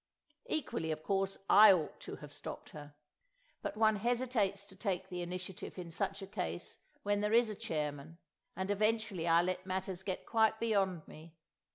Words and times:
Equally, 0.47 0.89
of 0.89 1.03
course, 1.03 1.37
I 1.47 1.71
ought 1.71 1.99
to 1.99 2.15
have 2.15 2.33
stopped 2.33 2.69
her; 2.71 2.95
but 3.61 3.77
one 3.77 3.97
hesitates 3.97 4.65
to 4.65 4.75
take 4.75 5.07
the 5.09 5.21
initiative 5.21 5.77
in 5.77 5.91
such 5.91 6.23
a 6.23 6.25
case 6.25 6.79
when 7.03 7.21
there 7.21 7.33
is 7.33 7.49
a 7.49 7.53
chairman, 7.55 8.17
and 8.55 8.71
eventually 8.71 9.27
I 9.27 9.43
let 9.43 9.67
matters 9.67 10.01
get 10.01 10.25
quite 10.25 10.59
beyond 10.59 11.07
me. 11.07 11.35